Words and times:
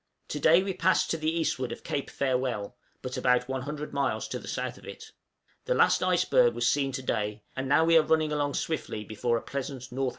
_To 0.29 0.39
day 0.39 0.63
we 0.63 0.73
passed 0.73 1.11
to 1.11 1.17
the 1.17 1.29
eastward 1.29 1.71
of 1.71 1.83
Cape 1.83 2.09
Farewell, 2.09 2.75
but 3.03 3.17
about 3.17 3.47
100 3.47 3.93
miles 3.93 4.27
to 4.29 4.39
the 4.39 4.47
south 4.47 4.79
of 4.79 4.83
it. 4.85 5.11
The 5.65 5.75
last 5.75 6.01
iceberg 6.01 6.55
was 6.55 6.67
seen 6.67 6.91
to 6.93 7.03
day; 7.03 7.43
and 7.55 7.69
now 7.69 7.85
we 7.85 7.95
are 7.99 8.01
running 8.01 8.31
along 8.33 8.55
swiftly 8.55 9.03
before 9.03 9.37
a 9.37 9.43
pleasant 9.43 9.89
N.W. 9.91 10.09